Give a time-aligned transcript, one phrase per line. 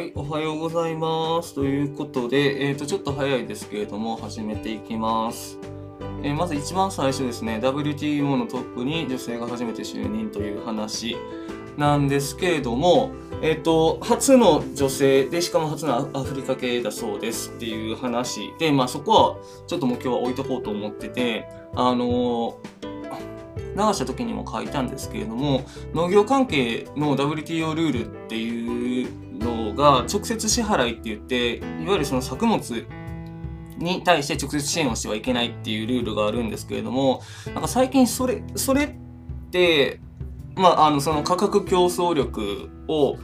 [0.00, 1.54] はい、おはようございます。
[1.54, 5.58] ということで、えっ、ー、と、ちょっと早いですけれども、始めていきます。
[6.22, 11.18] えー、まず一番最初ですね、WTO のトップに女性が初めて就任という話
[11.76, 13.10] なんですけれども、
[13.42, 19.36] えっ、ー、と、初の女性で、しかも初のアフリカ系だそうですっていう話で、まあそこは
[19.66, 22.58] ちょっともう今日は置いとこうと思ってて、あの
[23.76, 25.62] 流した時にも書いたんですけれども
[25.94, 32.86] 農業関係の WTO ルールっていうのが直接支払いって言っていわゆるその作物
[33.78, 38.94] に対して直接支援をしてはいけないっていうルールがあるんですけれどもなんか最近それそれっ
[39.50, 40.00] て
[40.54, 43.16] まああのその価格競争力を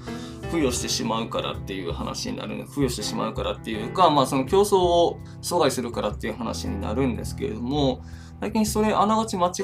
[0.51, 8.03] 付与してしまうからっていう話になる付与してしまうからっていうか、まあ、その競争を阻害するからっていう話になるんですけれども
[8.41, 9.55] 最近それあながち間違っ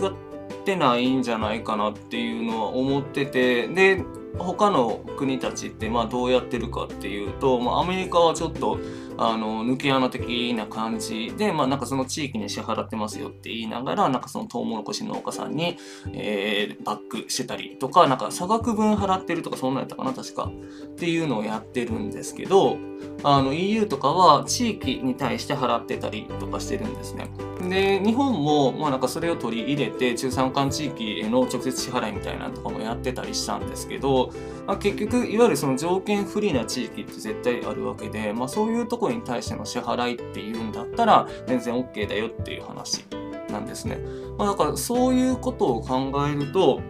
[0.65, 4.05] てないんじゃないかなっていうのは思っててで
[4.39, 8.79] 他の国たちってまあどうやってるかっていうと、まあ、アメリカはちょっと
[9.19, 15.77] あの抜け穴的な感じで、まあ、なんかその地域に支払ってますよって言いながらなんかそのトウモロコシ農家さんに、
[16.13, 20.51] えー、バックしてたりとかなんか差額分払ってるとかそんなんやったかな確か
[20.87, 22.79] っていうのをやってるんですけど
[23.25, 27.31] あの EU とかは地域に対して払ってたりとかしてるんですね。
[27.69, 34.22] で日本もまあなんかそれを取り入れて中山間地域への直接支払いみたいなのとかもやってたりしたんですけど、
[34.67, 43.05] まあ、結局いわゆるその条件不利な地域って絶対あるわけで、まあ、そういうところに対しての支払いっていうんだったら全然 OK だよっていう話
[43.51, 43.99] なんですね。
[44.39, 46.81] まあ、だからそういうことを考えると、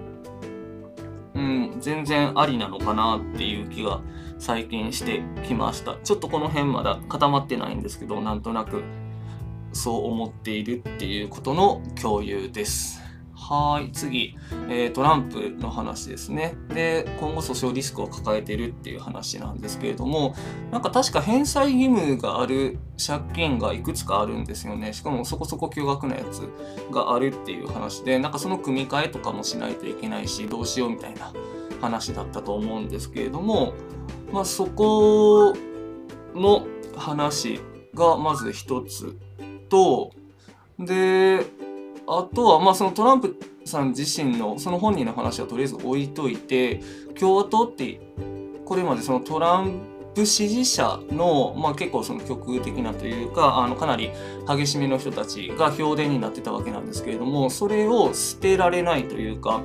[1.35, 4.01] うん、全然ありなのかなっていう気が
[4.39, 5.97] 最近してきました。
[6.03, 8.83] ちょっとこの辺まだ固まってないんですけど、なんとなく
[9.73, 13.02] そう思っているっていうことの共有です。
[13.35, 14.37] はい、次、
[14.69, 16.55] えー、トランプの話ですね。
[16.69, 20.35] で、今後訴訟リスクを抱えてるっていう話なんですけれども、
[20.71, 24.93] なんか確か返済義務がある借金がいくつかあるんですよね。
[24.93, 26.49] しかもそこそこ巨額なやつ
[26.93, 31.33] があるっていう話で、なんかその組み替えとかもしないといけないし、どうしようみたいな
[31.81, 33.75] 話だったと思うんですけれども、
[34.33, 35.55] まあ、そこ
[36.35, 37.61] の話
[37.95, 39.17] がまず一つ
[39.69, 40.11] と
[40.79, 41.45] で
[42.19, 46.81] あとはまあそのトランプさん自身のその本人の話はとりあえず置いといて
[47.19, 48.01] 共和党って
[48.65, 49.81] これまでそのトラン
[50.15, 54.11] プ支持者の、まあ、結構その極右的なというかあのかなり
[54.47, 59.63] 激しめの人たちが評伝になってたわけなんですけれどもそれを捨てられないというか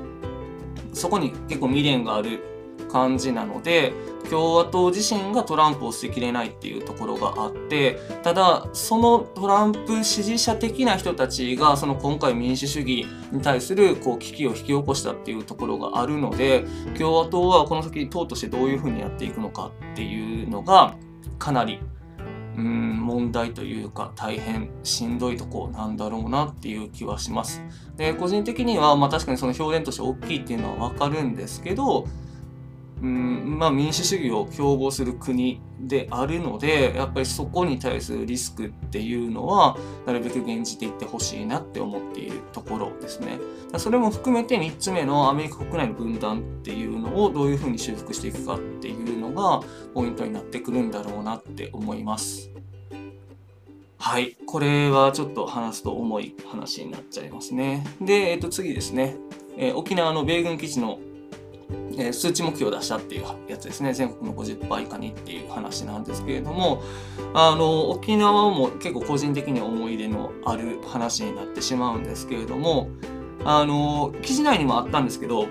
[0.93, 2.56] そこに結構未練がある
[2.87, 3.93] 感じなので
[4.29, 16.65] 共和党自身がトランプを捨てきれないっていうところがあってただそのトランプ支持者的な人たちがその今回民主主義に対するこう危機を引き起こしたっていうところがあるので
[16.97, 20.95] 共和党はこの先党としてどういうふうにやっていくのかっていうのが
[21.39, 21.79] かなり
[22.57, 27.61] うん問題というか大変しんどいとこなんだろうなっていう気はします。
[27.95, 32.07] で個人的にはまあ確かにその表現として大きいっていうのは分かるんですけど
[33.01, 39.77] うんまあ、民主主義を標榜する国であるのでやっぱりそこに対するリスクっていうのは
[40.07, 43.37] なるべく減じていってほしいなって思っているところですね。
[43.77, 49.61] それも含めて3つ目のアメリカ国内の分断っていうのをどういうふうに修復していくかっていうのが
[49.93, 52.49] ポイントになってくるんだろうなって思います。
[53.99, 54.37] はい。
[54.45, 57.85] これはちょっと話すと重い話になっちゃいますね。
[58.01, 59.17] で、えっと、次ですね。
[59.57, 60.99] えー、沖縄の米軍基地の
[61.97, 63.93] え数値目標を出したっていうやつですね。
[63.93, 66.81] 全国の50%以下にっていう話なんですけれども
[67.33, 72.89] あの沖縄も結構個人的に思い入れのある話になってしまうんですけれども
[73.43, 75.47] あの記事内にもあったんですけど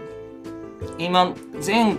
[0.99, 1.99] 今全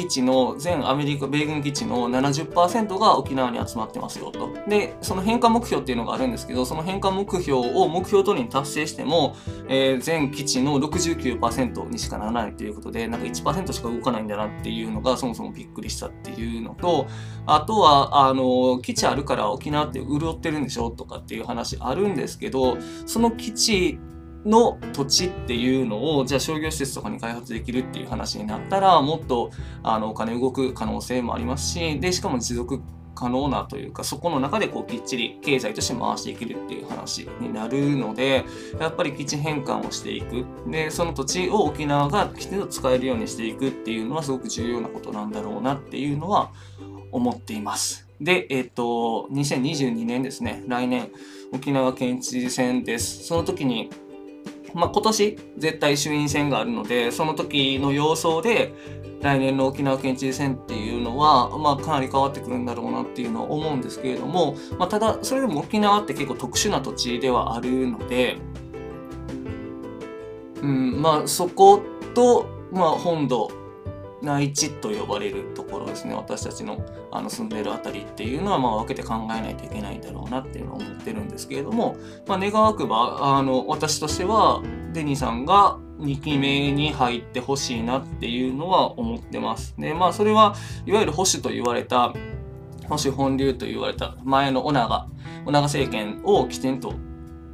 [0.00, 4.50] 基地の全アメリカ米軍基地の70%が沖縄に集まってますよと。
[4.68, 9.36] で、その返還目標っていうのがあるんですけど、その返還目標を目標通りに達成しても、
[9.68, 17.06] えー、全基地の69%にしかならないということで、なんか1%しか動かないんだなっていうのがそもそもびっくりしたっていうのと、
[17.46, 23.98] あとは、あの、基地あるから沖縄って潤ってるんでしょとかっていう話あるんですけど、その基地
[24.44, 29.50] の土地っていうのをじゃあ商業施設とかに開発できるっていう話になったらもっと
[29.82, 32.80] あのお金動く可能性もありますしでしかも持続
[33.14, 38.44] 可能なというかそこの中でこうきっちり経済として回していけるっていう話になるので
[38.78, 46.50] やっぱり基地返還をしていくでその土地を沖縄がきちんと使えるようにしていくっていうのはすごく重要なことなんだろうなっていうのは
[47.12, 48.08] 思っています。
[48.20, 51.10] で、えっ、と、2022年ですね、来年、
[51.52, 53.24] 沖縄県知事選です。
[53.24, 53.90] その時に
[54.74, 58.74] まあ、今年絶対衆院選があるので、その時の様相で、
[59.20, 68.38] 来年の沖縄県知事選っていうのは、まあ、かなり変わってくるんだろうなっていうのは思うんですけれども、まあ、ただ、それでも沖縄って結構特殊な土地ではあるので、
[70.62, 71.82] うん、まあ、そこ
[72.14, 73.50] と、まあ、本土、
[74.22, 81.96] 内地と呼ばれるところですね私たちのあの住んでる辺りっていうのはまあ分けて考えないといけないんだろうなっていうのを思ってるんですけれども、
[82.26, 84.62] まあ、願わくばあの私としては
[84.92, 89.74] デニーさんが2期目に入ってほしいなっていうのは思ってます。
[89.78, 90.54] でまあそれは
[90.86, 92.12] いわゆる保守と言われた
[92.88, 95.06] 保守本流と言われた前のオナガ
[95.46, 96.94] オナガ政権をきちんと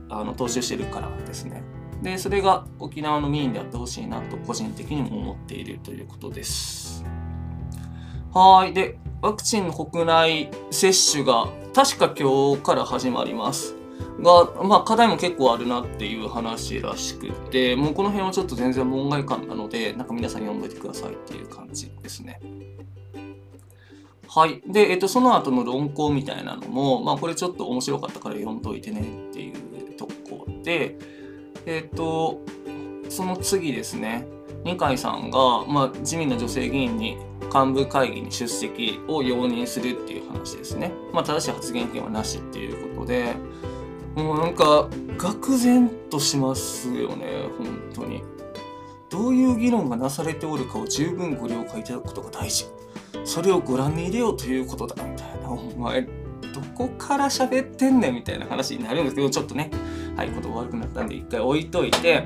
[0.08, 1.75] あの踏襲してるからですね。
[2.02, 7.04] で、それが沖縄の民意であってほしいなと個人的にも思っているということです。
[8.32, 8.75] はい。
[8.75, 13.76] で、ワクチンの国内接種が確か今日から始まります。
[14.20, 22.40] が、まあ課題も結構あるなっていう話らしくて、もうこの辺はちょっと全然門外観なので、なんか皆さん読んでてくださいっていう感じですね。
[24.28, 24.62] はい。
[24.66, 30.99] で、えっと、その後の論考みたいなのも、まあこれちょっと面白かったから読んどいてねっていうところで、
[31.66, 32.40] えっ、ー、と、
[33.08, 34.26] その次ですね、
[34.64, 37.18] 二階さんが、まあ、自民の女性議員に
[37.54, 40.92] 幹部会議に出席を容認するっていう話ですね。
[41.12, 43.34] まあ、正しい発言権はなしっていうことで、
[44.14, 47.26] もうなんか、愕然としますよね、
[47.58, 48.22] 本当に。
[49.10, 52.66] どういう議論がなされておるかを十分ご了解いただくことが大事。
[53.24, 55.50] それをご覧に入れようということだ、みたいな。
[55.50, 56.08] お前、ど
[56.74, 59.70] こから喋ってんねんみたいな話になるんですけど、ちょっとね、
[60.16, 62.24] はい、言葉悪くなったんで一回置いといて、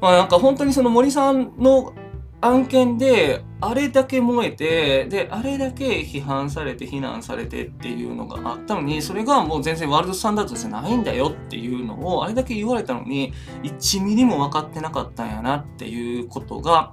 [0.00, 1.94] まあなんか本当にその森さんの
[2.40, 13.32] 案件であれだけ燃えてであれだけ批判されて非難されてっていうのがあったのにそれがもう全然ワールドスタンダードじゃないんだよっていうのをあれだけ言われたのに
[13.64, 16.92] 1ミリも分かってなかったんやなっていうことが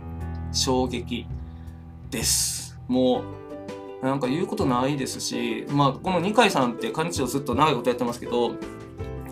[0.51, 1.27] 衝撃
[2.09, 2.79] です。
[2.87, 3.21] も
[4.01, 8.51] うなんか言うことないですしまあこの二階さんって幹事長ずっと長いことやってますけど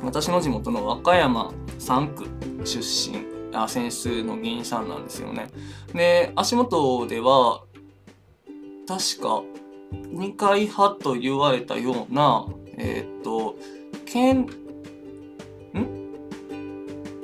[0.03, 2.25] 私の地元の和歌山3区
[2.65, 2.79] 出
[3.09, 5.47] 身あ選出の議員さんなんですよね。
[5.93, 7.63] で足元では
[8.87, 9.43] 確か
[10.11, 12.45] 二階派と言われたような
[12.77, 13.55] えー、っと
[14.05, 14.47] 県
[15.73, 16.09] ん？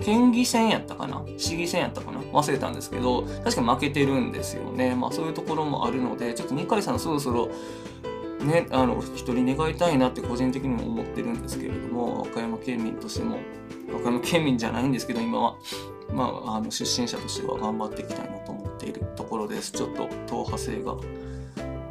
[0.01, 1.23] 県議選やったかな？
[1.37, 2.19] 市議選やったかな？
[2.19, 4.95] 忘れたんですけど確か負けてるんですよね。
[4.95, 7.49] まあそういうところもあるのでちょっと二階さんそろそろ
[8.39, 13.37] ね、あの一人願いたいなって個人的にも思ってるんですけれども和歌山県民としても
[13.91, 15.55] 和歌山県民じゃないんですけど今は、
[16.13, 19.71] まあ、あの出身者としては頑張っていきたいなと思っているところです。
[19.71, 20.95] ちょっと党派性が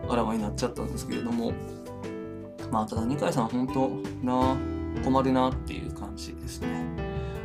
[0.08, 1.52] あらわになっちゃったんですけれども。
[2.70, 3.88] まあただ二階さん本当
[4.26, 4.56] な
[5.04, 6.86] 困るなっていう感じですね。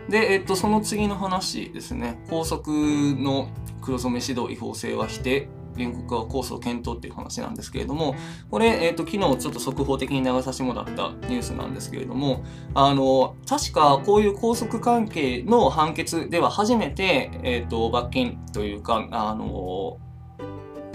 [0.10, 2.24] で、えっと、その次の話ですね。
[2.30, 3.50] 高速の
[3.82, 5.48] 黒染め指導違法性は否定。
[5.78, 8.16] 原告側控訴を検討っていう話なんですけれども、
[8.50, 12.44] これ、えっ、ー、と、昨日ちょっと速報的に流させてもらったニュースなんですけれども、
[12.74, 19.98] あの、確かこういう拘束関係の判決では初めて、えっ、ー、と、罰金というか、あの、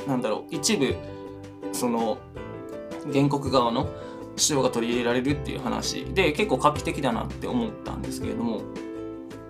[0.06, 0.94] なんだろう、一部、
[1.72, 2.19] その、
[3.12, 3.88] 原告側の
[4.36, 8.62] 主張が取り入れられるっていう話で、結構画期的だなって思ったんですけれども、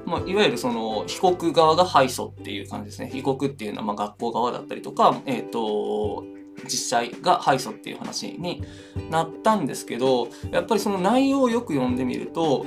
[0.06, 3.10] まあ、いわゆるその被告側が敗訴っていう感じですね。
[3.12, 6.24] 被告っていうのはま学校側だったりとか、えっ、ー、と、
[6.64, 8.62] 実際が敗訴っていう話に
[9.10, 12.66] なったんですけど、やっぱりその内容をよく読んでみると、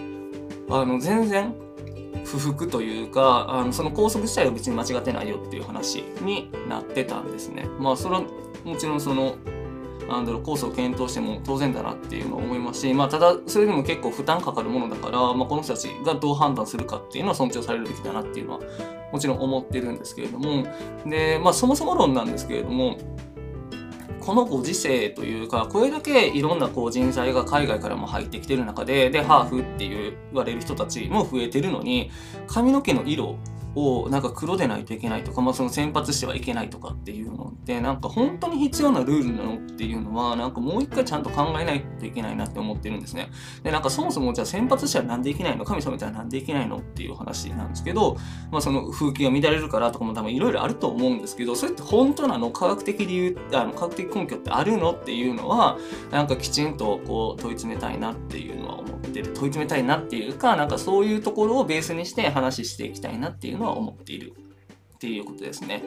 [0.69, 1.53] あの、全然
[2.25, 7.65] 不服というか、あのその拘束自体は別に間違ってないよっていう話になってたんですね。
[7.79, 8.23] まあ、それは
[8.63, 9.35] もちろんその
[10.07, 18.59] なんだろうコースを検討しても当然だなっていうのは思いますし、まあ、ただそれでも結構負担かかるものだから、まあ、この人たちがどう判断するかっていうのは尊重されるべきだなっていうのは
[19.11, 20.65] もちろん思ってるんですけれども。
[21.05, 22.97] で、まあ、そもそも論なんですけれども
[24.21, 32.11] このご時世というか、これだけいろんなこう人材が海外からも入ってきてる中で、で、ハーフっていう言われる人たちも増えてるのに、
[32.47, 33.37] 髪の毛の色
[33.75, 43.29] をなんか黒でないといけないとか、まあ、その先発してはいけないとかっていうのってなんか本当に必要なルールなのっていうのはなんかもう一回ちゃんと考えないといけないなって思ってるんですね。
[43.63, 48.17] でなんかそもそもじゃあ先発してはなんでいけないの神様じゃなんでいけないのっていう話なんですけど、
[48.51, 55.77] まあ、その風紀が乱れるからとかも多分いろいろあると思うんですけどそれって本当なの科学的理由あの科学的根拠ってあるのっていうのは
[56.11, 59.33] なんかきちんとこう問い詰めたいなっていうのは思ってる。
[59.33, 64.33] 問い詰めたいなっていうかなんかそういうところをベースにして話していきたいなっていうのは思っている
[64.95, 65.83] っていうことですね。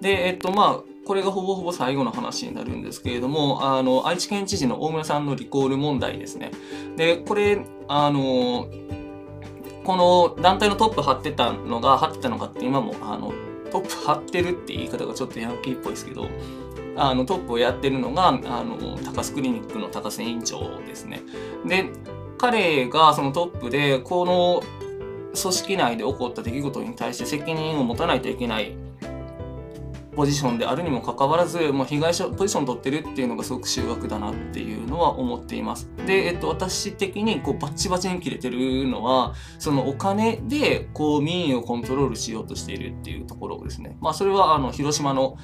[0.00, 6.50] で、えっと、まあ、これがほぼほぼ最後の話になるんですけれども、あの、愛知県知事の大村さんのリコール問題ですね。
[6.96, 7.58] で、これ、
[7.88, 8.68] あの、
[9.84, 13.32] この団体のトップ張ってたのが、張ってたのかって今も、あの、
[13.70, 16.28] トップ張ってるって言い方がちょっとヤンキーっぽいですけど、
[16.96, 21.22] あのトップをやってるのが、あの、高須クリニックの高須院長ですね。
[21.64, 21.86] で、
[22.36, 24.62] 彼がそのトップで、この
[25.40, 28.74] 組織内で起こった出来事に対して責任を持たないといけない
[30.16, 35.88] ポジションであるにもかかわらず、もう被害者ポジション取ってるっていうのがすごく醜悪だなっていうのは思っています。
[36.04, 43.96] で、えっと、私的にこうバッチバチに切れてるのは、そのお金でこう民意をコントロールしようとしているっていうところですね。
[44.00, 45.38] まあ、それはあの広島の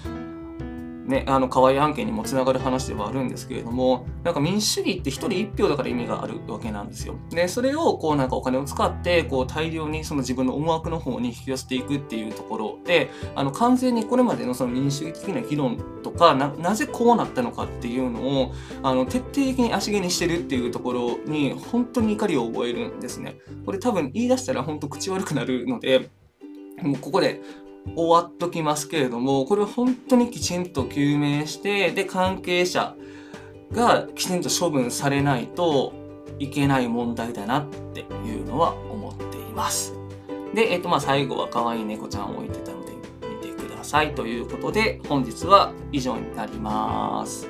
[1.06, 7.14] ね、あの河合案件にもつながる話ではあるんですけれどもなんか民主主義って1人1票だから意味があるわけなんですよ。
[7.30, 23.36] でそれをこうなんかお金を使ってこう大量にその自分の思惑の方に引き寄せていくっていうところであの完全にこれまでのその民主主義的な議論とかなぜこうなったのかっていうのをあの徹底的に足毛にしてるっていうところに本当に怒りを覚えるんですね。
[23.64, 26.10] これ多分言い出したら本当口悪くなるので
[26.82, 27.40] もうここで
[27.94, 32.96] 終わっときますけれども、これを本当にきちんと究明して、で、関係者
[33.72, 35.92] がきちんと処分されないと
[36.38, 39.94] いけない問題だなっていうのは思っています。
[40.54, 42.92] で、えっと、まあ、最後は可愛い猫ちゃんを置いてたので
[43.28, 47.48] 見てくださいということで、本日は以上になります。